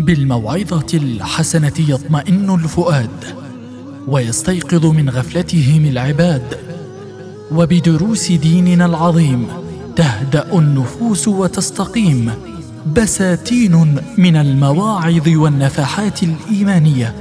بالموعظة 0.00 0.86
الحسنة 0.94 1.72
يطمئن 1.78 2.54
الفؤاد 2.54 3.24
ويستيقظ 4.08 4.86
من 4.86 5.10
غفلتهم 5.10 5.84
العباد. 5.84 6.58
وبدروس 7.52 8.32
ديننا 8.32 8.86
العظيم 8.86 9.48
تهدأ 9.96 10.58
النفوس 10.58 11.28
وتستقيم. 11.28 12.32
بساتين 12.96 13.96
من 14.18 14.36
المواعظ 14.36 15.28
والنفحات 15.28 16.22
الإيمانية 16.22 17.14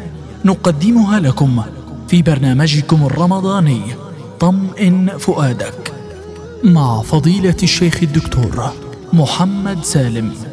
نقدمها 0.45 1.19
لكم 1.19 1.61
في 2.07 2.21
برنامجكم 2.21 3.05
الرمضاني 3.05 3.81
طمئن 4.39 5.17
فؤادك. 5.17 5.93
مع 6.63 7.01
فضيلة 7.01 7.57
الشيخ 7.63 7.99
الدكتور 8.03 8.73
محمد 9.13 9.83
سالم. 9.83 10.50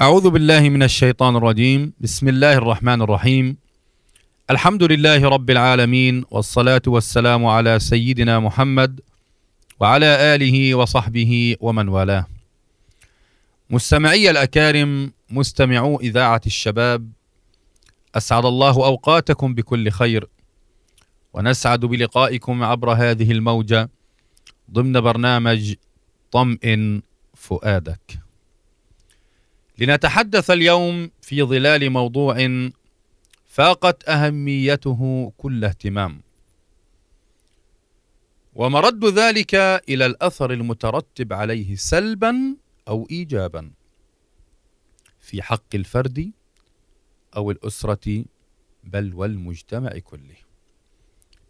أعوذ 0.00 0.30
بالله 0.30 0.68
من 0.68 0.82
الشيطان 0.82 1.36
الرجيم. 1.36 1.92
بسم 2.00 2.28
الله 2.28 2.52
الرحمن 2.52 3.02
الرحيم. 3.02 3.56
الحمد 4.50 4.82
لله 4.82 5.28
رب 5.28 5.50
العالمين 5.50 6.24
والصلاة 6.30 6.82
والسلام 6.86 7.46
على 7.46 7.78
سيدنا 7.78 8.40
محمد 8.40 9.00
وعلى 9.80 10.34
آله 10.34 10.74
وصحبه 10.74 11.56
ومن 11.60 11.88
والاه. 11.88 12.26
مستمعي 13.70 14.30
الأكارم 14.30 15.12
مستمعو 15.30 16.00
إذاعة 16.00 16.40
الشباب 16.46 17.10
أسعد 18.14 18.44
الله 18.44 18.86
أوقاتكم 18.86 19.54
بكل 19.54 19.90
خير 19.90 20.28
ونسعد 21.34 21.80
بلقائكم 21.80 22.62
عبر 22.62 22.92
هذه 22.92 23.32
الموجة 23.32 23.90
ضمن 24.70 25.00
برنامج 25.00 25.74
طمئن 26.30 27.02
فؤادك. 27.34 28.27
لنتحدث 29.78 30.50
اليوم 30.50 31.10
في 31.22 31.42
ظلال 31.42 31.90
موضوع 31.90 32.48
فاقت 33.46 34.08
أهميته 34.08 35.32
كل 35.36 35.64
اهتمام. 35.64 36.22
ومرد 38.54 39.04
ذلك 39.04 39.54
إلى 39.88 40.06
الأثر 40.06 40.52
المترتب 40.52 41.32
عليه 41.32 41.74
سلبا 41.76 42.56
أو 42.88 43.06
ايجابا 43.10 43.70
في 45.20 45.42
حق 45.42 45.74
الفرد 45.74 46.32
أو 47.36 47.50
الأسرة 47.50 48.24
بل 48.84 49.14
والمجتمع 49.14 49.90
كله. 49.90 50.36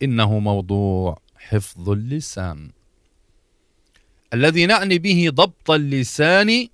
إنه 0.02 0.38
موضوع 0.38 1.18
حفظ 1.36 1.90
اللسان. 1.90 2.70
الذي 4.34 4.66
نعني 4.66 4.98
به 4.98 5.30
ضبط 5.30 5.70
اللسان 5.70 6.68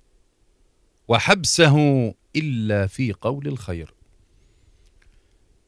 وحبسه 1.07 2.07
إلا 2.35 2.87
في 2.87 3.13
قول 3.13 3.47
الخير. 3.47 3.93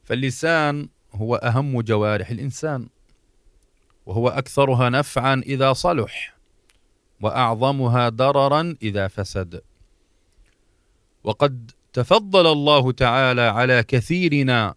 فاللسان 0.03 0.89
هو 1.13 1.35
أهم 1.35 1.81
جوارح 1.81 2.29
الإنسان 2.29 2.89
وهو 4.05 4.29
أكثرها 4.29 4.89
نفعا 4.89 5.41
إذا 5.45 5.73
صلح 5.73 6.37
وأعظمها 7.21 8.09
ضررا 8.09 8.75
إذا 8.81 9.07
فسد. 9.07 9.61
وقد 11.23 11.71
تفضل 11.93 12.51
الله 12.51 12.91
تعالى 12.91 13.41
على 13.41 13.83
كثيرنا 13.83 14.75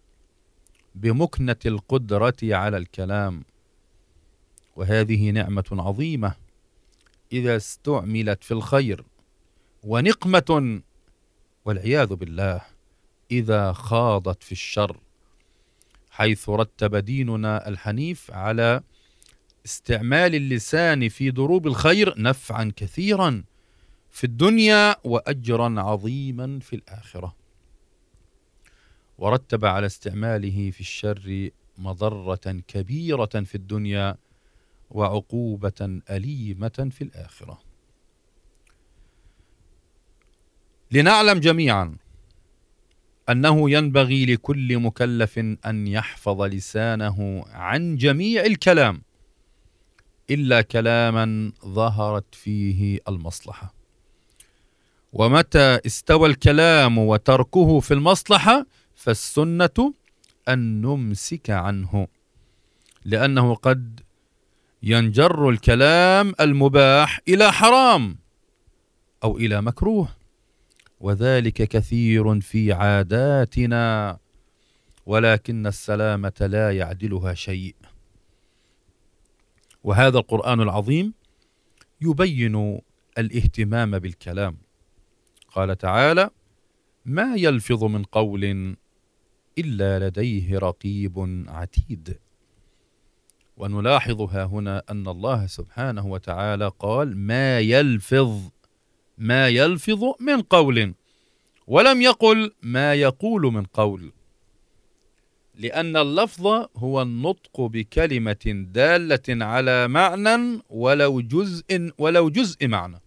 بمكنة 0.95 1.55
القدرة 1.65 2.35
على 2.43 2.77
الكلام. 2.77 3.43
وهذه 4.75 5.31
نعمة 5.31 5.63
عظيمة 5.71 6.35
إذا 7.31 7.55
استعملت 7.55 8.43
في 8.43 8.51
الخير. 8.51 9.03
ونقمة 9.83 10.81
والعياذ 11.65 12.15
بالله 12.15 12.61
إذا 13.31 13.73
خاضت 13.73 14.43
في 14.43 14.51
الشر 14.51 14.99
حيث 16.11 16.49
رتب 16.49 16.95
ديننا 16.95 17.67
الحنيف 17.67 18.31
على 18.31 18.81
استعمال 19.65 20.35
اللسان 20.35 21.09
في 21.09 21.31
دروب 21.31 21.67
الخير 21.67 22.21
نفعا 22.21 22.71
كثيرا 22.75 23.43
في 24.09 24.23
الدنيا 24.23 24.95
واجرا 25.03 25.81
عظيما 25.81 26.59
في 26.59 26.75
الآخرة. 26.75 27.35
ورتب 29.17 29.65
على 29.65 29.85
استعماله 29.85 30.71
في 30.71 30.79
الشر 30.79 31.49
مضرة 31.77 32.61
كبيرة 32.67 33.25
في 33.25 33.55
الدنيا 33.55 34.15
وعقوبة 34.89 36.01
أليمة 36.09 36.89
في 36.91 37.03
الآخرة. 37.03 37.70
لنعلم 40.91 41.39
جميعا 41.39 41.95
أنه 43.29 43.69
ينبغي 43.69 44.25
لكل 44.25 44.79
مكلف 44.79 45.39
أن 45.65 45.87
يحفظ 45.87 46.41
لسانه 46.41 47.45
عن 47.51 47.97
جميع 47.97 48.45
الكلام 48.45 49.01
إلا 50.29 50.61
كلاما 50.61 51.51
ظهرت 51.65 52.35
فيه 52.35 52.99
المصلحة. 53.07 53.73
ومتى 55.13 55.79
استوى 55.85 56.29
الكلام 56.29 56.97
وتركه 56.97 57.79
في 57.79 57.93
المصلحة 57.93 58.65
فالسنة 58.95 59.93
أن 60.49 60.81
نمسك 60.81 61.49
عنه 61.49 62.07
لأنه 63.05 63.55
قد 63.55 63.99
ينجر 64.83 65.49
الكلام 65.49 66.33
المباح 66.39 67.19
إلى 67.27 67.51
حرام 67.51 68.17
أو 69.23 69.37
إلى 69.37 69.61
مكروه. 69.61 70.20
وذلك 71.01 71.53
كثير 71.53 72.39
في 72.39 72.73
عاداتنا 72.73 74.17
ولكن 75.05 75.67
السلامة 75.67 76.33
لا 76.41 76.77
يعدلها 76.77 77.33
شيء. 77.33 77.75
وهذا 79.83 80.17
القرآن 80.17 80.61
العظيم 80.61 81.13
يبين 82.01 82.81
الاهتمام 83.17 83.99
بالكلام. 83.99 84.57
قال 85.47 85.77
تعالى 85.77 86.29
ما 87.05 87.35
يلفظ 87.35 87.83
من 87.83 88.03
قول 88.03 88.75
إلا 89.57 90.07
لديه 90.07 90.57
رقيب 90.59 91.45
عتيد. 91.47 92.19
ونلاحظ 93.57 94.21
ها 94.21 94.45
هنا 94.45 94.83
أن 94.89 95.07
الله 95.07 95.47
سبحانه 95.47 96.05
وتعالى 96.07 96.71
قال 96.79 97.17
ما 97.17 97.59
يلفظ 97.59 98.49
ما 99.21 99.47
يلفظ 99.47 100.03
من 100.19 100.41
قول 100.41 100.93
ولم 101.67 102.01
يقل 102.01 102.51
ما 102.61 102.93
يقول 102.93 103.41
من 103.41 103.63
قول 103.63 104.11
لأن 105.55 105.97
اللفظ 105.97 106.47
هو 106.77 107.01
النطق 107.01 107.61
بكلمة 107.61 108.65
دالة 108.73 109.45
على 109.45 109.87
معنى 109.87 110.61
ولو 110.69 111.21
جزء 111.21 111.91
ولو 111.97 112.29
جزء 112.29 112.67
معنى. 112.67 113.01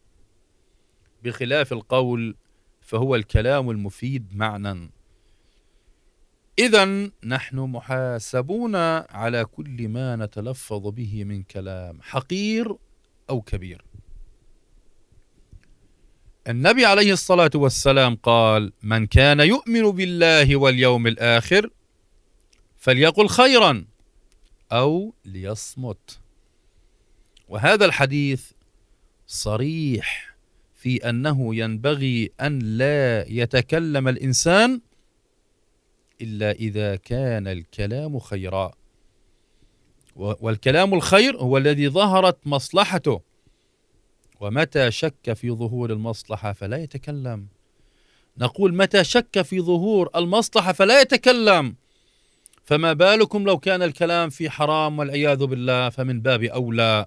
بخلاف 1.25 1.73
القول 1.73 2.37
فهو 2.81 3.15
الكلام 3.15 3.71
المفيد 3.71 4.37
معنى. 4.37 4.91
إذا 6.59 7.11
نحن 7.25 7.57
محاسبون 7.57 8.77
على 9.11 9.45
كل 9.45 9.89
ما 9.89 10.17
نتلفظ 10.17 10.87
به 10.89 11.25
من 11.25 11.43
كلام 11.43 12.03
حقير 12.03 12.77
أو 13.31 13.43
كبير. 13.43 13.85
النبي 16.49 16.85
عليه 16.85 17.13
الصلاة 17.13 17.51
والسلام 17.55 18.17
قال 18.17 18.73
من 18.83 19.07
كان 19.07 19.41
يؤمن 19.41 19.91
بالله 19.91 20.57
واليوم 20.57 21.07
الآخر 21.07 21.71
فليقل 22.77 23.29
خيرا 23.29 23.85
أو 24.73 25.15
ليصمت. 25.25 26.21
وهذا 27.49 27.85
الحديث 27.85 28.51
صريح 29.27 30.37
في 30.75 31.09
أنه 31.09 31.55
ينبغي 31.55 32.31
أن 32.41 32.59
لا 32.59 33.29
يتكلم 33.29 34.09
الإنسان 34.09 34.81
إلا 36.21 36.51
إذا 36.53 36.97
كان 36.97 37.47
الكلام 37.47 38.19
خيرا. 38.19 38.73
والكلام 40.17 40.95
الخير 40.95 41.37
هو 41.37 41.59
الذي 41.59 41.89
ظهرت 41.89 42.47
مصلحته. 42.47 43.21
ومتى 44.45 44.91
شك 44.91 45.33
في 45.33 45.51
ظهور 45.51 45.93
المصلحة 45.93 46.53
فلا 46.53 46.77
يتكلم. 46.77 47.47
نقول 48.39 48.75
متى 48.75 49.05
شك 49.05 49.43
في 49.43 49.61
ظهور 49.61 50.11
المصلحة 50.17 50.73
فلا 50.73 51.01
يتكلم. 51.01 51.77
فما 52.65 52.93
بالكم 52.93 53.45
لو 53.45 53.59
كان 53.59 53.83
الكلام 53.83 54.31
في 54.31 54.51
حرام 54.51 54.99
والعياذ 54.99 55.47
بالله 55.47 55.89
فمن 55.89 56.21
باب 56.21 56.43
أولى. 56.43 57.07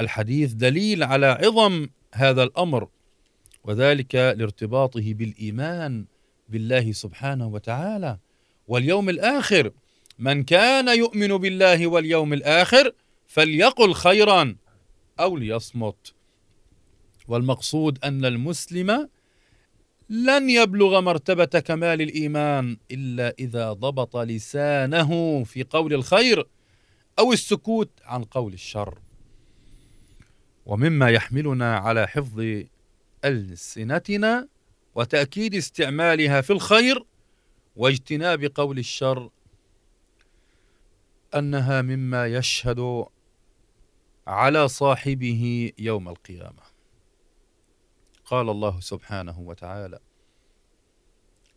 الحديث 0.00 0.52
دليل 0.52 1.02
على 1.02 1.26
عظم 1.26 1.88
هذا 2.14 2.42
الأمر 2.42 2.88
وذلك 3.64 4.14
لارتباطه 4.14 5.14
بالإيمان 5.14 6.04
بالله 6.48 6.92
سبحانه 6.92 7.46
وتعالى. 7.46 8.18
واليوم 8.68 9.08
الآخر 9.08 9.70
من 10.18 10.42
كان 10.42 10.98
يؤمن 10.98 11.36
بالله 11.36 11.86
واليوم 11.86 12.32
الآخر 12.32 12.92
فليقل 13.26 13.92
خيرا. 13.94 14.56
أو 15.20 15.36
ليصمت. 15.36 16.14
والمقصود 17.28 18.04
أن 18.04 18.24
المسلم 18.24 19.08
لن 20.10 20.50
يبلغ 20.50 21.00
مرتبة 21.00 21.44
كمال 21.44 22.02
الإيمان 22.02 22.76
إلا 22.90 23.34
إذا 23.38 23.72
ضبط 23.72 24.16
لسانه 24.16 25.44
في 25.44 25.62
قول 25.62 25.94
الخير 25.94 26.46
أو 27.18 27.32
السكوت 27.32 27.90
عن 28.04 28.24
قول 28.24 28.52
الشر. 28.52 28.98
ومما 30.66 31.10
يحملنا 31.10 31.76
على 31.76 32.06
حفظ 32.08 32.62
ألسنتنا 33.24 34.48
وتأكيد 34.94 35.54
استعمالها 35.54 36.40
في 36.40 36.52
الخير 36.52 37.04
واجتناب 37.76 38.44
قول 38.54 38.78
الشر 38.78 39.30
أنها 41.34 41.82
مما 41.82 42.26
يشهد 42.26 43.04
على 44.28 44.68
صاحبه 44.68 45.72
يوم 45.78 46.08
القيامة. 46.08 46.62
قال 48.24 48.48
الله 48.50 48.80
سبحانه 48.80 49.40
وتعالى 49.40 49.98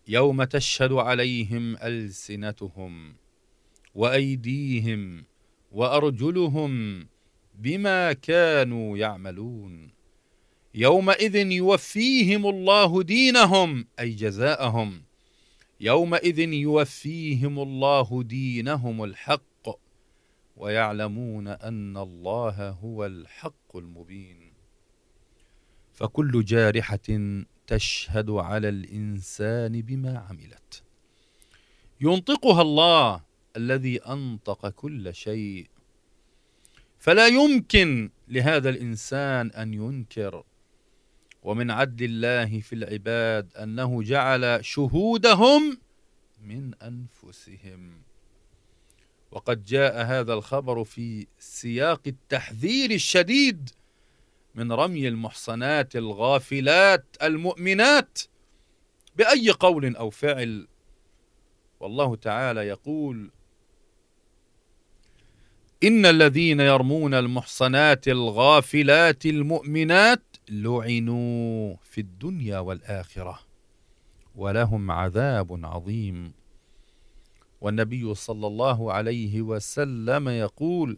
يوم 0.07 0.43
تشهد 0.43 0.91
عليهم 0.91 1.77
ألسنتهم 1.77 3.15
وأيديهم 3.95 5.25
وأرجلهم 5.71 7.07
بما 7.55 8.13
كانوا 8.13 8.97
يعملون. 8.97 9.91
يومئذ 10.75 11.35
يوفيهم 11.35 12.47
الله 12.47 13.03
دينهم 13.03 13.87
أي 13.99 14.09
جزاءهم. 14.09 15.03
يومئذ 15.79 16.39
يوفيهم 16.39 17.59
الله 17.59 18.23
دينهم 18.23 19.03
الحق 19.03 19.50
ويعلمون 20.55 21.47
أن 21.47 21.97
الله 21.97 22.69
هو 22.69 23.05
الحق 23.05 23.77
المبين. 23.77 24.53
فكل 25.93 26.45
جارحة 26.45 27.39
تشهد 27.67 28.29
على 28.29 28.69
الإنسان 28.69 29.81
بما 29.81 30.19
عملت. 30.19 30.83
ينطقها 32.01 32.61
الله 32.61 33.23
الذي 33.57 33.97
أنطق 33.97 34.69
كل 34.69 35.13
شيء. 35.13 35.67
فلا 36.97 37.27
يمكن 37.27 38.09
لهذا 38.27 38.69
الإنسان 38.69 39.51
أن 39.51 39.73
ينكر. 39.73 40.43
ومن 41.43 41.71
عدل 41.71 42.05
الله 42.05 42.59
في 42.59 42.73
العباد 42.75 43.53
أنه 43.55 44.03
جعل 44.03 44.65
شهودهم 44.65 45.77
من 46.41 46.73
أنفسهم. 46.75 48.10
وقد 49.31 49.63
جاء 49.63 50.05
هذا 50.05 50.33
الخبر 50.33 50.83
في 50.83 51.27
سياق 51.39 52.01
التحذير 52.07 52.91
الشديد 52.91 53.69
من 54.55 54.71
رمي 54.71 55.07
المحصنات 55.07 55.95
الغافلات 55.95 57.05
المؤمنات 57.23 58.19
بأي 59.15 59.49
قول 59.49 59.95
أو 59.95 60.09
فعل. 60.09 60.67
والله 61.79 62.15
تعالى 62.15 62.61
يقول 62.61 63.31
إن 65.83 66.05
الذين 66.05 66.59
يرمون 66.59 67.13
المحصنات 67.13 68.07
الغافلات 68.07 69.25
المؤمنات 69.25 70.23
لعنوا 70.49 71.75
في 71.83 72.01
الدنيا 72.01 72.59
والآخرة 72.59 73.39
ولهم 74.35 74.91
عذاب 74.91 75.59
عظيم. 75.65 76.40
والنبي 77.61 78.15
صلى 78.15 78.47
الله 78.47 78.93
عليه 78.93 79.41
وسلم 79.41 80.29
يقول 80.29 80.97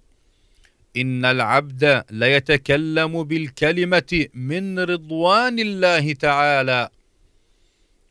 إن 0.97 1.25
العبد 1.25 2.03
ليتكلم 2.11 3.23
بالكلمة 3.23 4.27
من 4.33 4.79
رضوان 4.79 5.59
الله 5.59 6.13
تعالى 6.13 6.89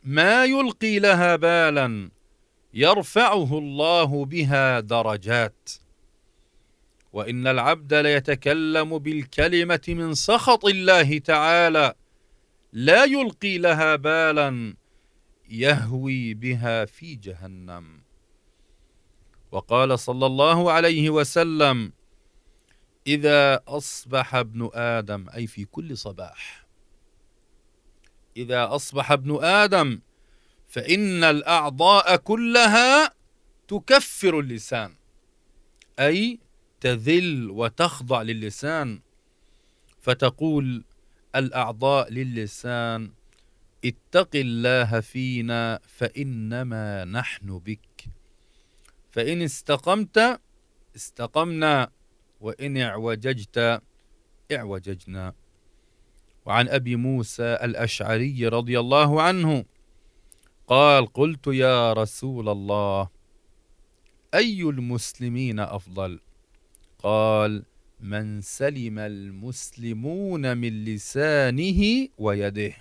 ما 0.04 0.44
يلقي 0.44 0.98
لها 0.98 1.36
بالا 1.36 2.10
يرفعه 2.74 3.58
الله 3.58 4.24
بها 4.24 4.80
درجات. 4.80 5.70
وإن 7.12 7.46
العبد 7.46 7.94
ليتكلم 7.94 8.98
بالكلمة 8.98 9.80
من 9.88 10.14
سخط 10.14 10.64
الله 10.64 11.18
تعالى 11.18 11.94
لا 12.72 13.04
يلقي 13.04 13.58
لها 13.58 13.96
بالا 13.96 14.74
يهوي 15.48 16.34
بها 16.34 16.84
في 16.84 17.14
جهنم. 17.14 18.01
وقال 19.52 19.98
صلى 19.98 20.26
الله 20.26 20.72
عليه 20.72 21.10
وسلم 21.10 21.92
إذا 23.06 23.60
أصبح 23.68 24.34
ابن 24.34 24.70
آدم 24.74 25.26
أي 25.34 25.46
في 25.46 25.64
كل 25.64 25.96
صباح 25.96 26.66
إذا 28.36 28.74
أصبح 28.74 29.12
ابن 29.12 29.44
آدم 29.44 30.00
فإن 30.68 31.24
الأعضاء 31.24 32.16
كلها 32.16 33.14
تكفر 33.68 34.40
اللسان 34.40 34.94
أي 35.98 36.40
تذل 36.80 37.50
وتخضع 37.50 38.22
للسان 38.22 39.00
فتقول 40.00 40.84
الأعضاء 41.36 42.12
للسان 42.12 43.12
اتق 43.84 44.30
الله 44.34 45.00
فينا 45.00 45.80
فإنما 45.86 47.04
نحن 47.04 47.58
بك 47.58 47.91
فإن 49.12 49.42
استقمت 49.42 50.40
استقمنا 50.96 51.90
وإن 52.40 52.76
اعوججت 52.76 53.82
اعوججنا. 54.52 55.34
وعن 56.46 56.68
أبي 56.68 56.96
موسى 56.96 57.42
الأشعري 57.42 58.48
رضي 58.48 58.80
الله 58.80 59.22
عنه 59.22 59.64
قال 60.66 61.06
قلت 61.06 61.46
يا 61.46 61.92
رسول 61.92 62.48
الله 62.48 63.08
أي 64.34 64.62
المسلمين 64.62 65.60
أفضل؟ 65.60 66.20
قال 66.98 67.64
من 68.00 68.40
سلم 68.40 68.98
المسلمون 68.98 70.56
من 70.56 70.84
لسانه 70.84 72.08
ويده. 72.18 72.72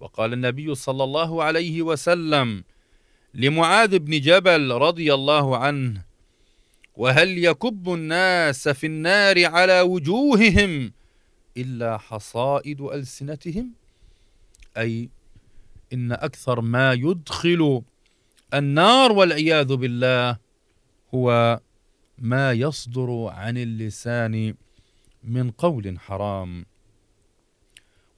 وقال 0.00 0.32
النبي 0.32 0.74
صلى 0.74 1.04
الله 1.04 1.44
عليه 1.44 1.82
وسلم 1.82 2.64
لمعاذ 3.34 3.98
بن 3.98 4.20
جبل 4.20 4.72
رضي 4.72 5.14
الله 5.14 5.56
عنه 5.56 6.04
وهل 6.96 7.38
يكب 7.38 7.94
الناس 7.94 8.68
في 8.68 8.86
النار 8.86 9.46
على 9.46 9.80
وجوههم 9.80 10.92
إلا 11.56 11.98
حصائد 11.98 12.80
ألسنتهم؟ 12.80 13.72
أي 14.76 15.08
إن 15.92 16.12
أكثر 16.12 16.60
ما 16.60 16.92
يدخل 16.92 17.82
النار 18.54 19.12
والعياذ 19.12 19.76
بالله 19.76 20.38
هو 21.14 21.60
ما 22.18 22.52
يصدر 22.52 23.26
عن 23.32 23.58
اللسان 23.58 24.54
من 25.24 25.50
قول 25.50 25.98
حرام. 25.98 26.66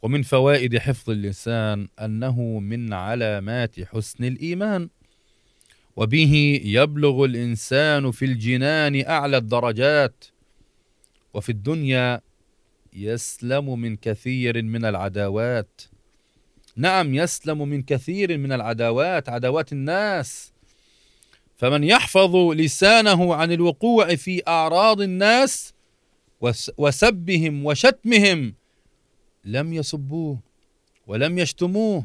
ومن 0.03 0.23
فوائد 0.23 0.79
حفظ 0.79 1.11
اللسان 1.11 1.89
أنه 2.01 2.41
من 2.61 2.93
علامات 2.93 3.81
حسن 3.81 4.25
الإيمان. 4.25 4.89
وبه 5.97 6.61
يبلغ 6.65 7.25
الإنسان 7.25 8.11
في 8.11 8.25
الجنان 8.25 9.05
أعلى 9.07 9.37
الدرجات 9.37 10.25
وفي 11.35 11.49
الدنيا 11.49 12.21
يسلم 12.93 13.81
من 13.81 13.97
كثير 13.97 14.63
من 14.63 14.85
العداوات. 14.85 15.83
نعم 16.77 17.15
يسلم 17.15 17.69
من 17.69 17.83
كثير 17.83 18.39
من 18.39 18.53
العداوات 18.53 19.29
عداوات 19.29 19.73
الناس. 19.73 20.53
فمن 21.57 21.85
يحفظ 21.85 22.37
لسانه 22.37 23.35
عن 23.35 23.53
الوقوع 23.53 24.15
في 24.15 24.43
أعراض 24.49 25.01
الناس 25.01 25.75
وسبهم 26.79 27.67
وشتمهم 27.67 28.55
لم 29.45 29.73
يسبوه 29.73 30.39
ولم 31.07 31.39
يشتموه 31.39 32.05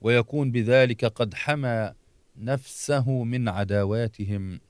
ويكون 0.00 0.50
بذلك 0.50 1.04
قد 1.04 1.34
حمى 1.34 1.92
نفسه 2.36 3.24
من 3.24 3.48
عداواتهم. 3.48 4.60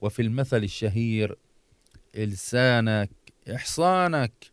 وفي 0.00 0.22
المثل 0.22 0.64
الشهير 0.64 1.36
لسانك 2.14 3.10
إحصانك 3.54 4.50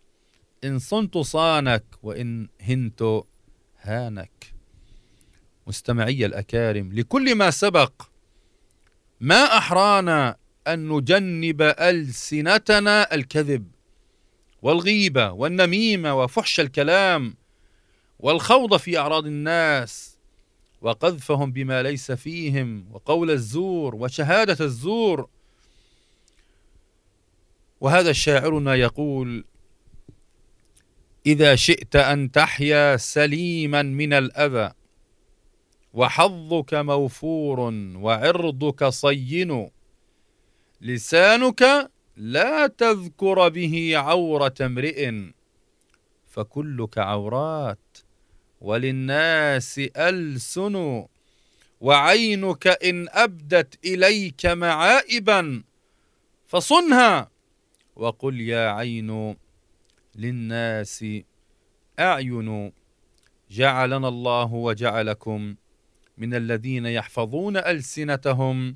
إن 0.63 0.79
صنت 0.79 1.17
صانك 1.17 1.86
وإن 2.03 2.48
هنت 2.62 3.22
هانك. 3.81 4.53
مستمعي 5.67 6.25
الأكارم 6.25 6.93
لكل 6.93 7.36
ما 7.36 7.51
سبق 7.51 8.03
ما 9.20 9.58
أحرانا 9.58 10.38
أن 10.67 10.88
نجنب 10.89 11.62
ألسنتنا 11.62 13.13
الكذب 13.15 13.72
والغيبة 14.62 15.31
والنميمة 15.31 16.15
وفحش 16.24 16.60
الكلام 16.60 17.36
والخوض 18.20 18.77
في 18.77 18.98
أعراض 18.98 19.25
الناس 19.25 20.17
وقذفهم 20.82 21.52
بما 21.52 21.84
ليس 21.84 22.12
فيهم 22.12 22.88
وقول 22.92 23.32
الزور 23.32 23.96
وشهادة 23.96 24.66
الزور. 24.66 25.30
وهذا 27.82 28.12
شاعرنا 28.12 28.76
يقول 28.76 29.46
إذا 31.26 31.56
شئت 31.56 31.96
أن 31.96 32.32
تحيا 32.32 32.98
سليما 32.98 33.82
من 33.82 34.14
الأذى 34.14 34.72
وحظك 35.94 36.74
موفور 36.74 37.60
وعرضك 37.96 38.84
صين 38.86 39.70
لسانك 40.82 41.92
لا 42.18 42.68
تذكر 42.68 43.50
به 43.50 43.92
عورة 43.98 44.54
امرئ 44.62 45.12
فكلك 46.28 46.98
عورات. 46.98 47.98
وللناس 48.62 49.82
ألسن 49.98 51.06
وعينك 51.82 52.68
إن 52.68 53.08
أبدت 53.10 53.86
إليك 53.86 54.46
معائبا 54.46 55.63
فصنها. 56.48 57.32
وقل 57.96 58.41
يا 58.41 58.70
عين 58.70 59.38
للناس 60.15 61.06
أعين 62.00 62.72
جعلنا 63.51 64.08
الله 64.08 64.53
وجعلكم 64.53 65.56
من 66.18 66.34
الذين 66.34 66.86
يحفظون 66.86 67.58
ألسنتهم 67.58 68.75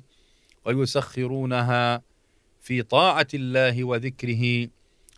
ويسخرونها 0.64 2.02
في 2.60 2.82
طاعة 2.82 3.26
الله 3.34 3.84
وذكره 3.84 4.68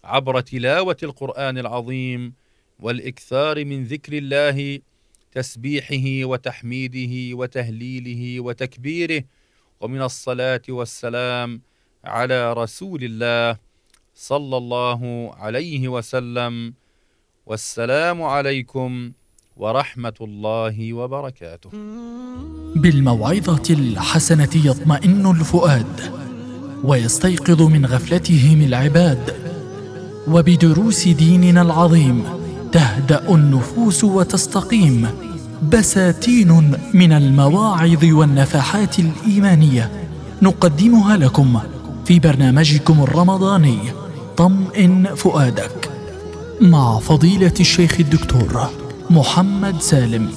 عبر 0.05 0.41
تلاوة 0.41 0.97
القرآن 1.03 1.59
العظيم. 1.59 2.35
والإكثار 2.79 3.65
من 3.65 3.85
ذكر 3.85 4.13
الله 4.13 4.79
تسبيحه 5.33 6.29
وتحميده 6.29 7.37
وتهليله 7.37 8.41
وتكبيره 8.41 9.23
ومن 9.81 10.03
الصلاة 10.03 10.63
والسلام 10.69 11.61
على 12.05 12.53
رسول 12.53 13.05
الله 13.05 13.59
صلى 14.15 14.57
الله 14.57 15.31
عليه 15.35 15.89
وسلم. 15.89 16.75
والسلام 17.47 18.23
عليكم 18.23 19.13
ورحمة 19.57 20.15
الله 20.21 20.93
وبركاته. 20.93 21.71
بالموعظة 22.77 23.75
الحسنة 23.75 24.51
يطمئن 24.55 25.31
الفؤاد 25.31 25.95
ويستيقظ 26.85 27.63
من 27.63 27.87
غفلتهم 27.87 28.63
العباد 28.63 29.35
وبدروس 30.29 31.09
ديننا 31.09 31.63
العظيم 31.63 32.48
تهدأ 32.73 33.35
النفوس 33.35 34.05
وتستقيم. 34.05 35.09
بساتين 35.73 36.73
من 36.95 37.13
المواعظ 37.13 38.05
والنفحات 38.05 38.99
الإيمانية 38.99 39.91
نقدمها 40.43 41.17
لكم 41.17 41.59
في 42.05 42.19
برنامجكم 42.19 43.03
الرمضاني 43.03 43.79
طمئن 44.37 45.15
فؤادك 45.15 45.91
مع 46.61 46.99
فضيلة 46.99 47.55
الشيخ 47.61 47.97
الدكتور 48.01 48.71
محمد 49.11 49.81
سالم. 49.81 50.29